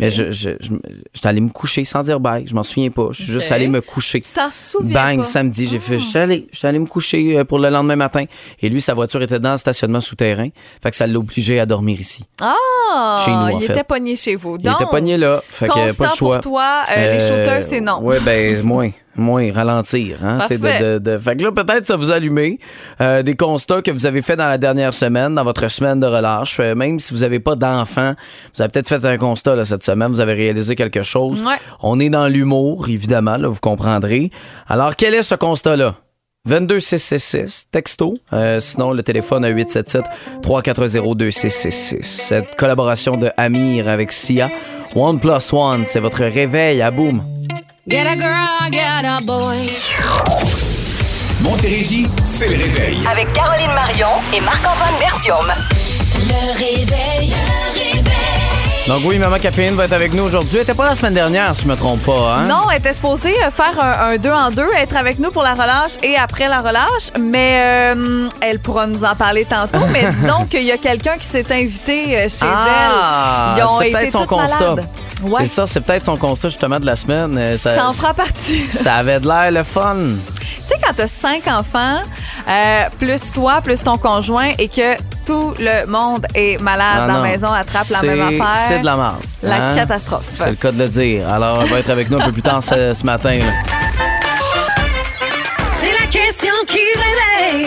[0.00, 0.70] Mais je, je, je,
[1.12, 2.46] j'étais allé me coucher sans dire bye.
[2.48, 3.08] Je m'en souviens pas.
[3.12, 4.20] Je suis juste allé me coucher.
[4.20, 5.22] Tu t'en souviens Bang, pas?
[5.22, 5.30] Ah.
[5.30, 5.98] samedi, j'ai fait.
[5.98, 8.24] J'étais allé, j'étais allé me coucher euh, pour le lendemain matin.
[8.62, 10.48] Et lui, sa voiture était dans le stationnement souterrain.
[10.82, 12.24] Fait que ça l'a obligé à dormir ici.
[12.40, 13.72] Ah, Chez nous, en il fait.
[13.72, 14.56] était pogné chez vous.
[14.60, 15.42] Il était pogné là.
[15.48, 16.34] Fait que constat pas le choix.
[16.36, 18.00] pour toi, euh, les Euh, shooters, c'est non.
[18.02, 18.90] Ouais, ben, moins.
[19.16, 20.18] Moins, ralentir.
[20.22, 22.58] Hein, de, de, de- Fait que là, peut-être ça vous a allumé
[23.00, 26.06] euh, des constats que vous avez fait dans la dernière semaine, dans votre semaine de
[26.06, 26.58] relâche.
[26.60, 28.14] Euh, même si vous n'avez pas d'enfant,
[28.54, 31.42] vous avez peut-être fait un constat là, cette semaine, vous avez réalisé quelque chose.
[31.42, 31.56] Ouais.
[31.80, 34.30] On est dans l'humour, évidemment, là, vous comprendrez.
[34.68, 35.94] Alors, quel est ce constat-là?
[36.48, 38.18] 22666, texto.
[38.32, 42.02] Euh, sinon, le téléphone à 877-340-2666.
[42.02, 44.50] Cette collaboration de Amir avec Sia.
[44.94, 47.22] One plus one, c'est votre réveil à boum.
[47.88, 49.70] Get a girl, get a boy.
[51.42, 52.98] Montérégie, c'est le réveil.
[53.10, 55.46] Avec Caroline Marion et Marc-Antoine Bertium.
[55.46, 58.02] Le réveil, le réveil.
[58.88, 60.56] Donc oui, Maman Caféine va être avec nous aujourd'hui.
[60.56, 62.38] Elle était pas la semaine dernière, si je me trompe pas.
[62.38, 62.44] Hein?
[62.46, 65.42] Non, elle était supposée euh, faire un, un deux en deux, être avec nous pour
[65.44, 69.84] la relâche et après la relâche, mais euh, elle pourra nous en parler tantôt.
[69.92, 73.58] Mais disons qu'il y a quelqu'un qui s'est invité euh, chez Ah, elle.
[73.62, 74.58] Ils ont c'est été peut-être son toutes constat.
[74.58, 74.84] malades.
[75.22, 75.40] Ouais.
[75.40, 77.36] C'est ça, c'est peut-être son constat justement de la semaine.
[77.38, 78.66] Euh, Ça en fera partie.
[78.70, 79.96] ça avait de l'air le fun.
[79.96, 82.00] Tu sais, quand t'as cinq enfants,
[82.48, 87.12] euh, plus toi, plus ton conjoint, et que tout le monde est malade Ah dans
[87.14, 87.22] non.
[87.22, 88.64] la maison, attrape la même affaire.
[88.68, 89.14] C'est de la merde.
[89.42, 89.72] La hein?
[89.74, 90.24] catastrophe.
[90.36, 91.28] C'est le cas de le dire.
[91.32, 93.34] Alors, elle va être avec nous un peu plus tard ce, ce matin.
[93.34, 93.44] là.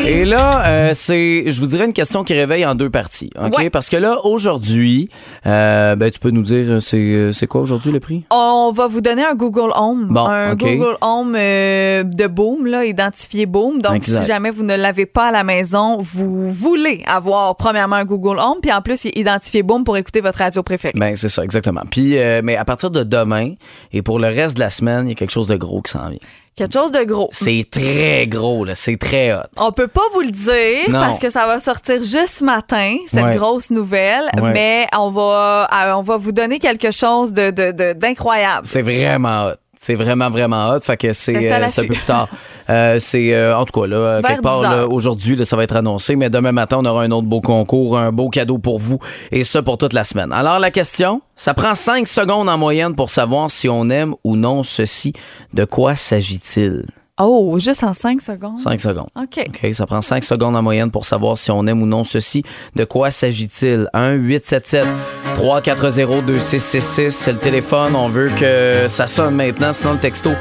[0.09, 3.29] Et là, euh, c'est, je vous dirais une question qui réveille en deux parties.
[3.39, 3.59] OK?
[3.59, 3.69] Ouais.
[3.69, 5.07] Parce que là, aujourd'hui,
[5.45, 8.23] euh, ben, tu peux nous dire, euh, c'est, c'est quoi aujourd'hui le prix?
[8.31, 10.07] On va vous donner un Google Home.
[10.09, 10.55] Bon, un.
[10.55, 13.83] Google Home euh, de Boom, là, identifié Boom.
[13.83, 14.21] Donc, Exact.
[14.21, 18.39] si jamais vous ne l'avez pas à la maison, vous voulez avoir premièrement un Google
[18.39, 20.93] Home, puis en plus, il est identifié Boom pour écouter votre radio préférée.
[20.97, 21.83] Ben, c'est ça, exactement.
[21.91, 23.53] Puis, mais à partir de demain
[23.93, 25.91] et pour le reste de la semaine, il y a quelque chose de gros qui
[25.91, 26.17] s'en vient.
[26.59, 27.29] Quelque chose de gros.
[27.31, 28.75] C'est très gros, là.
[28.75, 29.43] C'est très hot.
[29.57, 30.99] On peut pas vous le dire Non.
[30.99, 33.35] parce que ça va sortir juste ce matin, cette Ouais.
[33.37, 34.51] grosse nouvelle, Ouais.
[34.51, 38.65] mais on va, euh, on va vous donner quelque chose de, de- de- d'incroyable.
[38.65, 39.53] C'est vraiment hot.
[39.81, 40.81] C'est vraiment, vraiment hot.
[40.81, 42.27] Fait que c'est euh, c'est un peu plus tard.
[42.69, 44.93] Euh, c'est, euh, en tout cas, là, Vers quelque part, 10 là, heures.
[44.93, 48.11] aujourd'hui, ça va être annoncé, mais demain matin, on aura un autre beau concours, un
[48.11, 48.99] beau cadeau pour vous,
[49.31, 50.33] et ça pour toute la semaine.
[50.33, 54.35] Alors, la question, ça prend 5 secondes en moyenne pour savoir si on aime ou
[54.35, 55.13] non ceci.
[55.53, 56.85] De quoi s'agit-il?
[57.19, 58.59] Oh, juste en 5 secondes?
[58.59, 59.09] 5 secondes.
[59.15, 59.43] OK.
[59.47, 62.43] OK, ça prend 5 secondes en moyenne pour savoir si on aime ou non ceci.
[62.75, 63.89] De quoi s'agit-il?
[63.93, 64.87] 1 877
[65.35, 67.95] 340 2666, c'est le téléphone.
[67.95, 70.31] On veut que ça sonne maintenant, sinon le texto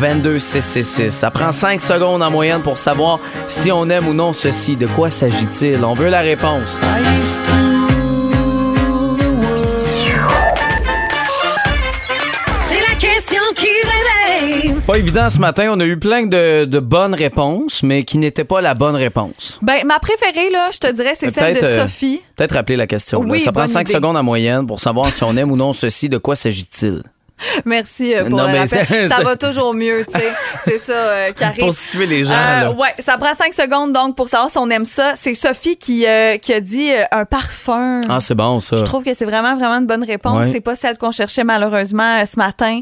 [0.00, 1.10] 22666.
[1.10, 4.76] Ça prend 5 secondes en moyenne pour savoir si on aime ou non ceci.
[4.76, 5.84] De quoi s'agit-il?
[5.84, 6.78] On veut la réponse.
[14.88, 18.44] Pas évident ce matin, on a eu plein de, de bonnes réponses, mais qui n'étaient
[18.44, 19.58] pas la bonne réponse.
[19.60, 22.22] Ben, ma préférée, là, je te dirais, c'est celle de euh, Sophie.
[22.36, 23.22] Peut-être rappeler la question.
[23.22, 23.30] là.
[23.30, 23.92] Oui, ça prend bonne 5 idée.
[23.92, 26.08] secondes en moyenne pour savoir si on aime ou non ceci.
[26.08, 27.02] De quoi s'agit-il?
[27.64, 29.08] Merci euh, pour Non, le rappel.
[29.08, 30.32] Ça va toujours mieux, tu sais.
[30.64, 31.64] C'est ça euh, qui arrive.
[31.64, 34.68] Pour situer les gens, Euh, ouais, ça prend cinq secondes donc pour savoir si on
[34.70, 35.12] aime ça.
[35.16, 38.00] C'est Sophie qui, euh, qui a dit euh, un parfum.
[38.08, 38.76] Ah, c'est bon, ça.
[38.76, 40.44] Je trouve que c'est vraiment, vraiment une bonne réponse.
[40.44, 40.52] Ouais.
[40.52, 42.80] C'est pas celle qu'on cherchait malheureusement ce matin.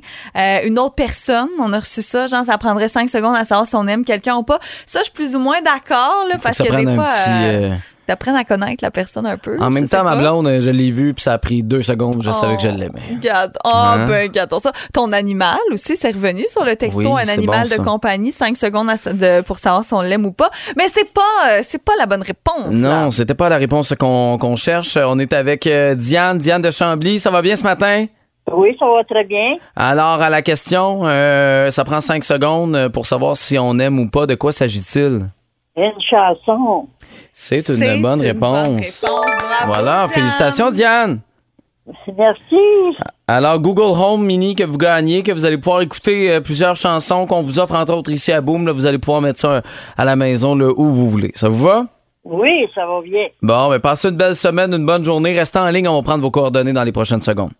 [0.64, 3.74] Une autre personne, on a reçu ça, genre ça prendrait cinq secondes à savoir si
[3.76, 4.58] on aime quelqu'un ou pas.
[4.86, 8.82] Ça, je suis plus ou moins d'accord, parce que des fois, petit, t'apprennes à connaître
[8.82, 9.56] la personne un peu.
[9.60, 12.30] En même temps, ma blonde, je l'ai vue, puis ça a pris deux secondes, je
[12.30, 13.02] savais que je Oh, l'aimais.
[13.14, 14.06] Regarde, oh, Hein?
[14.06, 14.72] ben, regarde ça.
[14.92, 18.56] Ton animal aussi, c'est revenu sur le texto, Oui, un animal bon, de compagnie, cinq
[18.56, 20.50] secondes à- de- pour savoir si on l'aime ou pas.
[20.76, 22.74] Mais c'est pas, euh, c'est pas la bonne réponse.
[22.74, 23.02] là.
[23.04, 24.96] Non, c'était pas la réponse qu'on qu'on cherche.
[24.96, 27.18] On est avec euh, Diane, Diane de Chambly.
[27.20, 28.06] Ça va bien ce matin?
[28.52, 29.56] Oui, ça va très bien.
[29.74, 34.08] Alors, à la question, euh, ça prend cinq secondes pour savoir si on aime ou
[34.08, 34.26] pas.
[34.26, 35.28] De quoi s'agit-il?
[35.76, 36.86] Une chanson.
[37.38, 38.40] C'est une C'est bonne une réponse.
[38.40, 39.04] bonne réponse.
[39.04, 40.08] Bravo, Voilà, Diane.
[40.08, 41.20] félicitations, Diane.
[42.16, 42.96] Merci.
[43.28, 47.26] Alors, Google Home Mini que vous gagnez, que vous allez pouvoir écouter euh, plusieurs chansons
[47.26, 48.66] qu'on vous offre, entre autres ici à Boom.
[48.66, 49.60] Là, vous allez pouvoir mettre ça euh,
[49.98, 51.30] à la maison là, où vous voulez.
[51.34, 51.84] Ça vous va?
[52.24, 53.26] Oui, ça va bien.
[53.42, 55.32] Bon, ben passez une belle semaine, une bonne journée.
[55.38, 57.52] Restez en ligne, on va prendre vos coordonnées dans les prochaines secondes.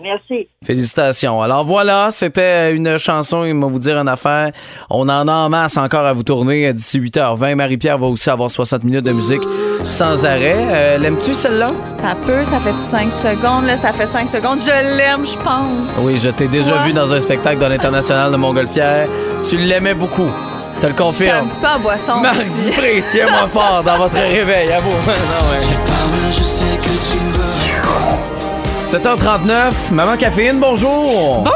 [0.00, 0.48] Merci.
[0.64, 1.42] Félicitations.
[1.42, 4.50] Alors voilà, c'était une chanson, il va vous dire une affaire.
[4.88, 7.54] On en a en masse encore à vous tourner d'ici 8h20.
[7.56, 9.42] Marie-Pierre va aussi avoir 60 minutes de musique
[9.90, 10.56] sans arrêt.
[10.56, 11.66] Euh, L'aimes-tu celle-là?
[12.00, 14.60] Ça peut, ça fait 5 secondes, là, ça fait 5 secondes.
[14.60, 15.98] Je l'aime, je pense.
[16.04, 19.06] Oui, je t'ai déjà vu dans un spectacle de l'International de Montgolfière.
[19.48, 20.30] Tu l'aimais beaucoup.
[20.80, 21.48] Te le J'étais un confirme.
[21.50, 22.64] petit peu en boisson Marc aussi.
[22.70, 24.72] Dupré, tiens-moi fort dans votre réveil.
[24.72, 24.90] À vous.
[25.06, 25.62] Non, ouais.
[28.96, 31.38] 7h39, Maman Caféine, bonjour.
[31.38, 31.48] Bonjour!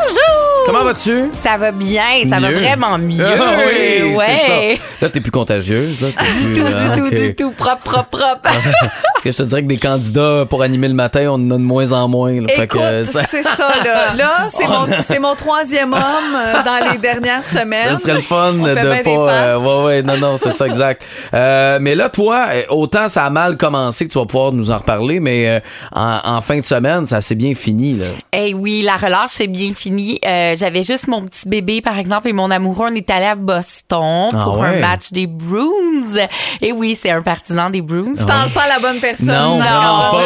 [0.65, 1.31] Comment vas-tu?
[1.45, 3.23] Ça va bien, ça va vraiment mieux.
[3.25, 4.25] Ah oui, ouais.
[4.27, 4.47] c'est
[4.79, 4.83] ça.
[5.03, 6.01] Là, t'es plus contagieuse.
[6.01, 7.51] Là, T'es Du plus, tout, du tout, du tout.
[7.53, 8.41] Propre, propre, propre.
[9.15, 11.55] Parce que je te dirais que des candidats pour animer le matin, on en a
[11.55, 12.33] de moins en moins.
[12.33, 12.49] là.
[12.49, 14.15] Fait que, Écoute, euh, ça, c'est ça, là.
[14.17, 17.91] Là, c'est mon, c'est mon troisième homme euh, dans les dernières semaines.
[17.95, 19.33] ça serait le fun On de pas.
[19.33, 21.03] euh, ouais, ouais, non, non, c'est ça, exact.
[21.33, 24.73] Euh, mais là, toi, euh, autant ça a mal commencé que tu vas pouvoir nous
[24.73, 25.61] en reparler, mais euh,
[25.95, 27.95] en, en fin de semaine, ça s'est bien fini.
[27.95, 28.07] Là.
[28.33, 30.19] Eh oui, la relâche, c'est bien fini.
[30.25, 33.35] Euh, J'avais juste mon petit bébé, par exemple, et mon amoureux, on est allé à
[33.35, 34.69] Boston Ah pour ouais?
[34.69, 36.27] un match des Bruins.
[36.61, 38.15] Et oui, c'est un partisan des Bruins.
[38.19, 39.27] Tu parles pas à la bonne personne.
[39.29, 40.21] Non, vraiment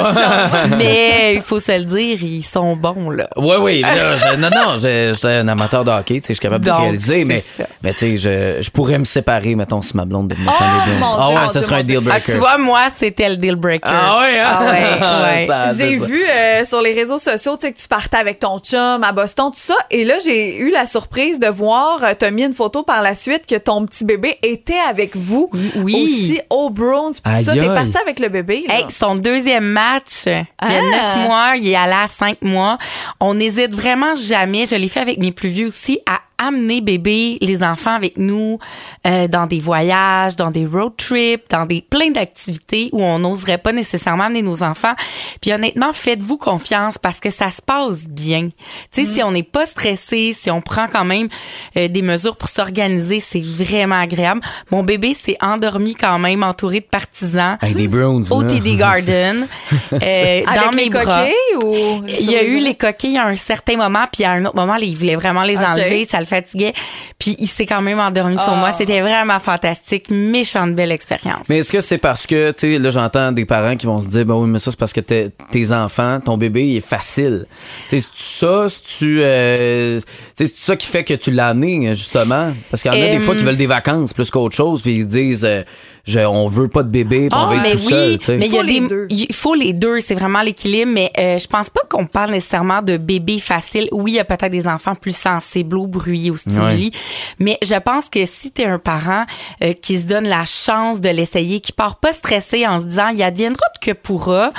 [0.78, 3.28] Mais il faut se le dire, ils sont bons, là.
[3.36, 3.80] Oui, oui.
[3.82, 6.70] là, je- non, non, j'étais un amateur de hockey, tu sais, je suis capable de
[6.70, 7.64] réaliser, c'est mais, ça.
[7.82, 10.84] mais tu sais, je, je pourrais me séparer, mettons, si ma blonde devenait fan Oh,
[10.90, 11.00] des Bruins.
[11.00, 12.32] mon Ah Dieu, ouais, mon ce Dieu, serait un deal Ah, breaker.
[12.32, 13.90] tu vois, moi, c'était le deal breaker.
[13.92, 14.58] Ah ouais, hein?
[14.58, 15.68] Ah ouais, ouais.
[15.74, 18.59] C'est J'ai vu euh, sur les réseaux sociaux tu sais, que tu partais avec ton
[18.59, 19.76] chum à Boston, tout ça.
[19.90, 23.14] Et là, j'ai eu la surprise de voir, euh, t'as mis une photo par la
[23.14, 26.03] suite que ton petit bébé était avec vous Oui.
[26.05, 27.12] aussi au Bruins.
[27.12, 28.64] Puis tout ça, t'es parti avec le bébé.
[28.68, 28.79] Là.
[28.79, 30.68] Hey, son deuxième match, il y a Ah.
[30.68, 32.79] neuf mois, il est allé à cinq mois.
[33.20, 34.66] On n'hésite vraiment jamais.
[34.66, 38.59] Je l'ai fait avec mes plus vieux aussi à amener bébé, les enfants avec nous
[39.07, 43.59] euh, dans des voyages, dans des road trips, dans des plein d'activités où on n'oserait
[43.59, 44.94] pas nécessairement amener nos enfants.
[45.40, 48.48] Puis honnêtement, faites-vous confiance parce que ça se passe bien.
[48.92, 51.29] Tu sais, si on n'est pas stressé, si on prend quand même
[51.76, 54.40] euh, des mesures pour s'organiser, c'est vraiment agréable.
[54.70, 58.24] Mon bébé s'est endormi quand même entouré de partisans Avec des Browns.
[58.31, 58.42] au.
[58.42, 59.46] TD Garden,
[59.92, 61.05] euh, dans Avec mes les bras.
[61.05, 62.03] coquilles ou.
[62.09, 64.76] Il y a eu les coquilles à un certain moment, puis à un autre moment,
[64.76, 66.72] il voulait vraiment les enlever, ça le fatiguait.
[67.18, 68.56] Puis il s'est quand même endormi sur Ah.
[68.56, 68.70] moi.
[68.72, 71.46] C'était vraiment fantastique, méchante belle expérience.
[71.48, 74.06] Mais est-ce que c'est parce que, tu sais, là, j'entends des parents qui vont se
[74.08, 76.80] dire, ben oui, mais ça, c'est parce que t'es- tes enfants, ton bébé, il est
[76.86, 77.46] facile.
[77.90, 80.00] Tu sais, c'est ça, c'est-tu, euh,
[80.36, 82.52] c'est ça qui fait que tu l'as amené, justement?
[82.70, 84.94] Parce qu'il y en a des fois qui veulent des vacances plus qu'autre chose, puis
[84.96, 85.62] ils disent, euh,
[86.04, 88.18] je- on veut pas de bébé, puis on Ah, veut être mais tout oui, seul,
[88.18, 88.36] tu sais.
[88.36, 89.06] mais il y a Faut les des- deux.
[89.10, 90.90] il faut les deux, c'est vraiment l'équilibre.
[90.92, 93.88] Mais euh, je pense pas qu'on parle nécessairement de bébé facile.
[93.92, 96.92] Oui, il y a peut-être des enfants plus sensibles au bruit, aux stimuli,
[97.38, 99.24] mais je pense que si tu es un parent
[99.62, 103.08] euh, qui se donne la chance de l'essayer, qui part pas stressé en se disant
[103.08, 104.52] il adviendra de que pourra,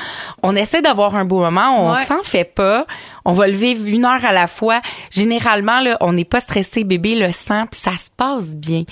[0.43, 2.05] on essaie d'avoir un beau moment, on Ouais.
[2.05, 2.85] s'en fait pas,
[3.25, 4.81] on va le vivre une heure à la fois.
[5.11, 8.83] Généralement là, on n'est pas stressé, bébé le sent, puis ça se passe bien.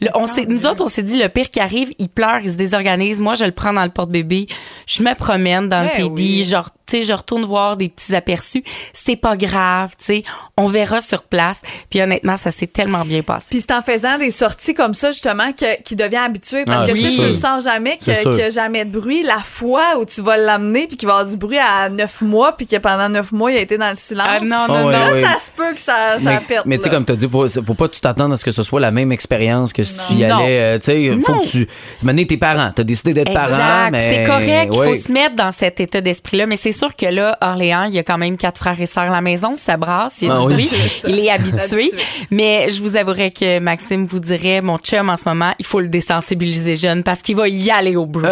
[0.00, 2.50] Le- on s'est- nous autres, on s'est dit le pire qui arrive, il pleure, il
[2.50, 3.20] se désorganise.
[3.20, 4.46] Moi, je le prends dans le porte-bébé,
[4.86, 6.44] je me promène dans le Ben TD, oui.
[6.44, 8.62] genre tu sais, je retourne voir des petits aperçus.
[8.92, 10.24] C'est pas grave, tu sais.
[10.56, 11.60] On verra sur place.
[11.90, 13.46] Puis honnêtement, ça s'est tellement bien passé.
[13.50, 16.64] Puis c'est en faisant des sorties comme ça, justement, que- qu'il devient habitué.
[16.64, 19.98] Parce Ah, que tu le sens jamais, qu'il n'y a jamais de bruit, la fois
[20.00, 22.66] où tu vas l'amener, puis qu'il va y avoir du bruit à neuf mois, puis
[22.66, 24.26] que pendant neuf mois, il a été dans le silence.
[24.28, 24.88] Ah non, Oh, non, non.
[24.90, 26.62] Là, ça se peut que ça, ça mais, pète.
[26.66, 28.44] mais tu sais, comme tu as dit, faut, faut pas que tu t'attendes à ce
[28.44, 30.60] que ce soit la même expérience que si tu y allais.
[30.60, 31.68] euh, tu sais, faut que tu.
[32.02, 32.70] Mener tes parents.
[32.74, 33.98] Tu as décidé d'être parent, mais.
[34.14, 34.70] C'est correct.
[34.72, 34.86] Il ouais.
[34.86, 36.46] faut se mettre dans cet état d'esprit-là.
[36.46, 39.04] Mais c'est sûr que là, Orléans, il y a quand même quatre frères et sœurs
[39.04, 39.54] à la maison.
[39.56, 40.22] Ça brasse.
[40.22, 40.54] Il y a Ah du oui.
[40.54, 40.68] bruit.
[40.68, 41.08] C'est ça.
[41.08, 41.90] Il est habitué.
[42.30, 45.80] Mais je vous avouerais que Maxime vous dirait, mon chum en ce moment, il faut
[45.80, 48.28] le désensibiliser jeune parce qu'il va y aller au bruit.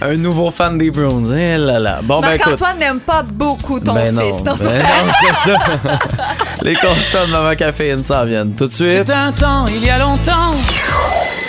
[0.00, 1.34] Un nouveau fan des Browns.
[1.38, 2.00] Eh là là.
[2.02, 2.46] Bon, ben écoute.
[2.60, 4.44] Marc-Antoine n'aime pas beaucoup ton Ben non, fils.
[4.44, 4.72] Non, ben
[5.06, 5.58] non, c'est ça.
[6.62, 9.08] Les constats de Maman Caféine s'en viennent tout de suite.
[9.10, 10.54] un temps, il y a longtemps.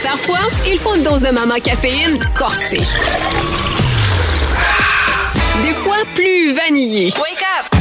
[0.04, 2.82] Parfois, il faut une dose de Mama Caféine corsée.
[5.62, 7.12] Des fois, plus vanillée.
[7.20, 7.80] Wake up!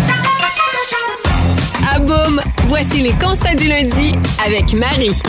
[1.95, 4.15] À boum, voici les constats du lundi
[4.45, 5.21] avec Marie.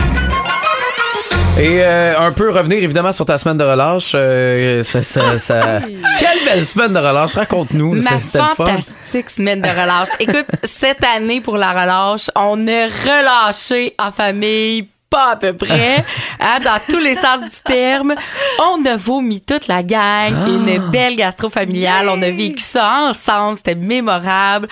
[1.60, 4.12] Et euh, un peu revenir évidemment sur ta semaine de relâche.
[4.16, 5.82] euh, ça, ça, ça-
[6.20, 7.34] Quelle belle semaine de relâche.
[7.36, 7.96] Raconte-nous.
[7.96, 8.20] Ma
[8.56, 10.10] fantastique semaine de relâche.
[10.20, 14.88] Écoute, cette année pour la relâche, on a relâché en famille.
[15.10, 16.04] Pas à peu près,
[16.40, 18.14] hein, dans tous les sens du terme.
[18.60, 20.48] On a vomi toute la gang, Ah.
[20.48, 22.10] une belle gastro familiale.
[22.10, 24.68] On a vécu ça ensemble, c'était mémorable.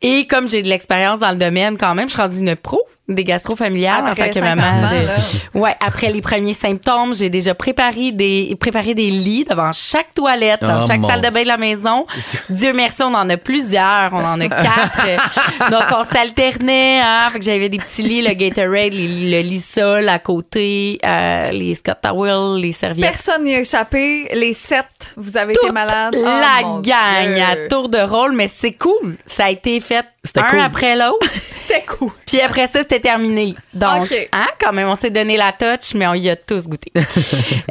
[0.00, 2.80] Et comme j'ai de l'expérience dans le domaine, quand même, je suis rendue une pro
[3.14, 4.62] des gastro familiales en tant que maman.
[4.62, 5.38] enfants.
[5.54, 10.60] Ouais, après les premiers symptômes, j'ai déjà préparé des préparé des lits devant chaque toilette,
[10.62, 12.06] dans Oh, chaque salle de bain de la maison.
[12.50, 15.06] Dieu merci, on en a plusieurs, on en a quatre.
[15.70, 19.60] Donc on s'alternait, hein, fait que j'avais des petits lits, le Gatorade, les- le lit
[19.60, 23.04] sol à côté, euh, les Scott Towel, les serviettes.
[23.10, 24.28] Personne n'y a échappé.
[24.34, 26.14] Les sept, vous avez été malade.
[26.18, 27.42] Oh, la gang Dieu.
[27.42, 29.16] à tour de rôle, mais c'est cool.
[29.26, 30.58] Ça a été fait C'était un cool.
[30.60, 31.26] après l'autre.
[31.32, 32.12] C'était cool.
[32.26, 33.54] Puis après ça, c'était terminé.
[33.74, 36.92] Donc, hein, quand même, on s'est donné la touch, mais on y a tous goûté.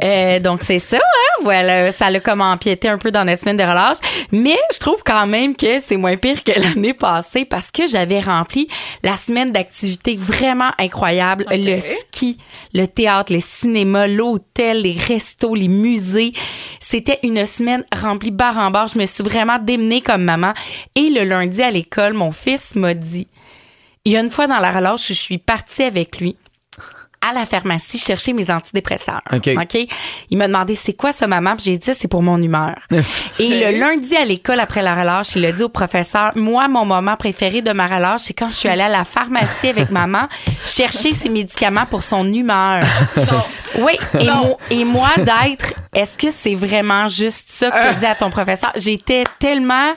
[0.02, 1.42] Euh, donc, c'est ça, hein?
[1.42, 3.98] Voilà, ça l'a comme empiété un peu dans notre semaine de relâche.
[4.32, 8.20] Mais je trouve quand même que c'est moins pire que l'année passée parce que j'avais
[8.20, 8.68] rempli
[9.02, 11.44] la semaine d'activités vraiment incroyables.
[11.50, 12.38] Le ski,
[12.74, 16.32] le théâtre, le cinéma, l'hôtel, les restos, les musées.
[16.80, 18.88] C'était une semaine remplie barre en barre.
[18.88, 20.52] Je me suis vraiment démenée comme maman.
[20.96, 23.28] Et le lundi à l'école, mon fils m'a dit,
[24.04, 26.36] il une fois dans la relâche, je suis partie avec lui
[27.28, 29.20] à la pharmacie chercher mes antidépresseurs.
[29.32, 29.78] OK.
[30.30, 31.54] Il m'a demandé c'est quoi ça maman?
[31.56, 32.74] Puis j'ai dit c'est pour mon humeur.
[33.38, 36.84] Et le lundi à l'école après la relâche, il a dit au professeur moi mon
[36.84, 40.28] moment préféré de ma relâche c'est quand je suis allée à la pharmacie avec maman
[40.66, 42.82] chercher ses médicaments pour son humeur.
[43.78, 47.94] Oui, et, mo- et moi d'être est-ce que c'est vraiment juste ça que tu as
[47.94, 48.72] dit à ton professeur?
[48.76, 49.92] J'étais tellement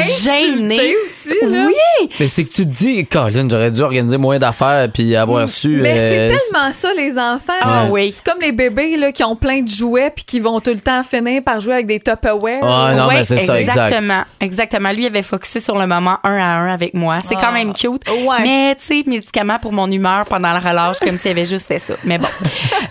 [0.00, 0.94] gênée.
[1.04, 1.66] Aussi, là.
[1.66, 2.08] Oui.
[2.20, 5.78] Mais c'est que tu te dis, Colin, j'aurais dû organiser moins d'affaires puis avoir su.
[5.82, 7.52] Mais euh, c'est tellement ça, les enfants.
[7.62, 8.12] Ah oui.
[8.12, 10.80] C'est comme les bébés là, qui ont plein de jouets puis qui vont tout le
[10.80, 12.60] temps finir par jouer avec des Tupperware.
[12.62, 13.78] Ah, non, Oui, mais c'est ça, exact.
[13.78, 14.22] exactement.
[14.40, 14.92] Exactement.
[14.92, 17.18] Lui avait focusé sur le moment un à un avec moi.
[17.26, 18.08] C'est quand même cute.
[18.08, 18.42] ouais.
[18.42, 21.78] Mais, tu sais, médicaments pour mon humeur pendant la relâche, comme s'il avait juste fait
[21.80, 21.94] ça.
[22.04, 22.28] Mais bon.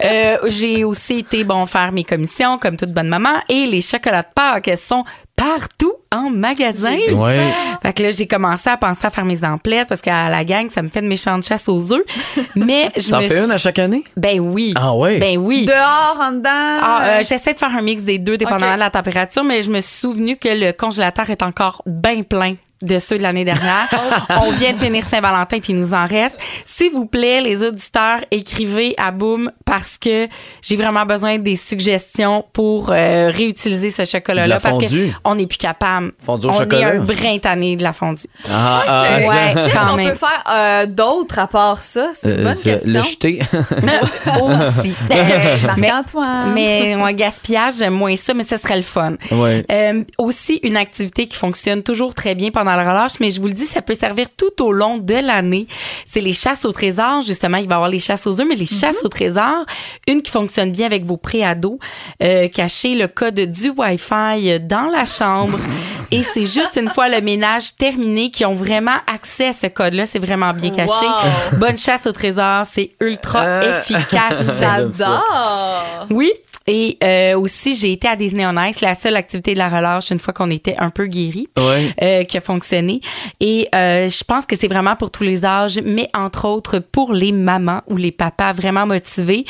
[0.04, 3.34] Euh, j'ai aussi été, bon, faire mes commissions, comme toute bonne maman.
[3.50, 5.04] Et les chocolats de Pâques sont
[5.36, 6.98] partout en magasin.
[7.14, 7.40] Ouais.
[7.82, 10.70] Fait que là, j'ai commencé à penser à faire mes emplettes parce qu'à la gang,
[10.70, 12.04] ça me fait de méchantes chasses aux œufs.
[12.56, 14.04] Mais je T'en me fais une à suis- chaque année?
[14.18, 14.74] Ben oui.
[14.76, 15.20] Ah ouais?
[15.20, 15.66] Ben oui.
[15.66, 16.50] Dehors, en dedans?
[16.52, 19.70] Ah, euh, J'essaie de faire un mix des deux, dépendamment de la température, mais je
[19.72, 23.88] me suis souvenu que le congélateur est encore bien plein de ceux de l'année dernière.
[24.42, 26.38] On vient de finir Saint-Valentin puis il nous en reste.
[26.66, 30.28] S'il vous plaît, les auditeurs, écrivez à Boom parce que
[30.62, 35.14] j'ai vraiment besoin des suggestions pour euh, réutiliser ce De chocolat-là la parce fondue?
[35.24, 36.12] qu'on n'est plus capable.
[36.24, 36.94] Fondue au On chocolat?
[36.96, 38.28] est un brin tanné de la fondue.
[38.52, 39.24] Ah, ah, Ok.
[39.24, 42.10] ça- Ouais, Qu'est-ce quand qu'on peut faire euh, d'autre à part ça?
[42.14, 42.92] C'est une Euh, bonne question.
[42.92, 43.40] Le jeter.
[44.42, 44.96] Aussi.
[45.78, 46.54] mais, Marc-Antoine.
[46.54, 49.14] mais moi, gaspillage, j'aime moins ça, mais ce serait le fun.
[49.32, 49.66] Ouais.
[49.72, 53.54] Euh, aussi, une activité qui fonctionne toujours très bien pendant relâche, mais je vous le
[53.54, 55.68] dis, ça peut servir tout au long de l'année.
[56.06, 57.22] C'est les chasses au trésor.
[57.22, 59.66] Justement, il va y avoir les chasses aux œufs, mais les chasses au trésor,
[60.08, 61.80] une qui fonctionne bien avec vos préados,
[62.24, 65.58] euh, cacher le code du Wi-Fi dans la chambre.
[66.12, 70.06] Et c'est juste une fois le ménage terminé qui ont vraiment accès à ce code-là.
[70.06, 71.06] C'est vraiment bien caché.
[71.06, 71.58] Wow.
[71.60, 74.60] Bonne chasse au trésor, c'est ultra Euh, efficace.
[74.60, 76.08] J'adore.
[76.10, 76.32] Oui.
[76.74, 80.10] Et euh, aussi, j'ai été à Disney on Ice, la seule activité de la relâche
[80.10, 81.94] une fois qu'on était un peu guéri, Ouais.
[82.02, 83.02] euh, qui a fonctionné.
[83.42, 87.12] Et euh, je pense que c'est vraiment pour tous les âges, mais entre autres pour
[87.12, 89.44] les mamans ou les papas vraiment motivés.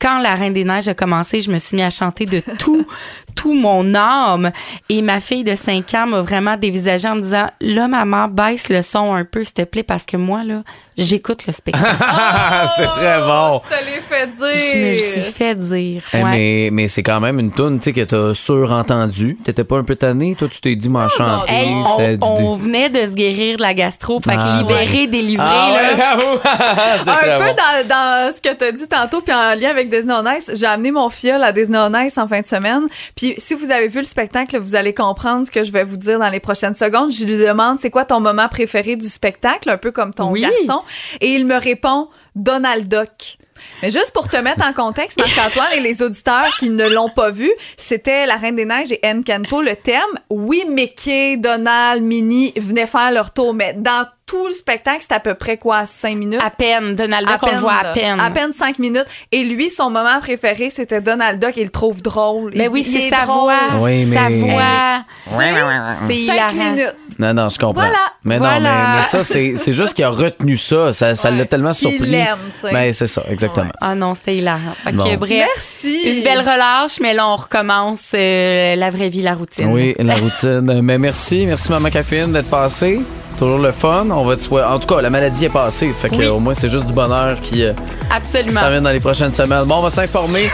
[0.00, 2.86] Quand la Reine des Neiges a commencé, je me suis mis à chanter de tout,
[3.34, 4.52] tout mon âme.
[4.88, 8.68] Et ma fille de 5 ans m'a vraiment dévisagé en me disant, là, maman, baisse
[8.68, 10.62] le son un peu, s'il te plaît, parce que moi, là,
[10.96, 11.96] j'écoute le spectacle.
[12.76, 13.60] c'est très bon.
[13.60, 14.54] Tu te l'es fait dire.
[14.54, 16.02] je me suis fait dire.
[16.14, 16.30] Eh, Ouais.
[16.30, 19.38] mais, mais c'est quand même une toune tu sais, que t'as surentendu.
[19.44, 20.34] T'étais pas un peu tanné?
[20.34, 21.52] Toi, tu t'es dit, m'en chanter.
[21.54, 25.06] Hey, on, du- on venait de se guérir de la gastro, fait que Ah, libérer,
[25.06, 25.96] délivrer, Ah ouais, là.
[26.18, 26.38] j'avoue.
[27.04, 27.56] C'est un peu bon.
[27.56, 30.50] dans, dans ce que tu as dit tantôt, puis en lien avec Disney on Ice,
[30.54, 32.82] j'ai amené mon fiole à Disney on Ice en fin de semaine.
[33.16, 35.96] Puis si vous avez vu le spectacle, vous allez comprendre ce que je vais vous
[35.96, 37.12] dire dans les prochaines secondes.
[37.12, 40.40] Je lui demande c'est quoi ton moment préféré du spectacle, un peu comme ton Oui.
[40.42, 40.82] garçon.
[41.20, 43.38] Et il me répond Donald Duck.
[43.82, 47.30] Mais juste pour te mettre en contexte, Marc-Antoine et les auditeurs qui ne l'ont pas
[47.30, 50.00] vu, c'était La Reine des Neiges et Encanto, le thème.
[50.28, 55.18] Oui, Mickey, Donald, Minnie venaient faire leur tour, mais dans tout le spectacle, c'est à
[55.18, 56.40] peu près quoi, cinq minutes?
[56.44, 58.20] À peine, Donald Duck, on le voit à peine.
[58.20, 59.06] À peine cinq minutes.
[59.32, 61.54] Et lui, son moment préféré, c'était Donald Duck.
[61.56, 62.52] Il le trouve drôle.
[62.54, 63.52] Mais Il oui, c'est il est sa drôle.
[63.72, 63.80] voix.
[63.80, 65.04] Oui, Sa voix.
[65.26, 66.52] C'est Cinq hilarant.
[66.54, 66.94] minutes.
[67.20, 67.82] Non, non, je comprends.
[67.82, 67.98] Voilà.
[68.24, 68.60] Mais non, Voilà.
[68.60, 70.92] mais, mais ça, c'est c'est juste qu'il a retenu ça.
[70.92, 71.46] Ça ça l'a Ouais.
[71.46, 72.08] tellement surpris.
[72.08, 72.72] l'aime, sais.
[72.72, 73.70] Ben, c'est ça, exactement.
[73.80, 74.74] Ah non, c'était hilarant.
[74.82, 75.16] Fait que, Bon.
[75.16, 76.00] bref, Merci.
[76.16, 79.66] une belle relâche, mais là, on recommence euh, la vraie vie, la routine.
[79.70, 80.80] Oui, la routine.
[80.82, 83.00] Mais merci, merci Maman Caféine d'être passée.
[83.38, 84.06] Toujours le fun.
[84.10, 85.90] On va te souhaiter- En tout cas, la maladie est passée.
[85.92, 86.26] Fait que Oui.
[86.26, 87.72] au moins c'est juste du bonheur qui euh,
[88.14, 88.60] Absolument.
[88.60, 89.64] s'en vient dans les prochaines semaines.
[89.64, 90.50] Bon, on va s'informer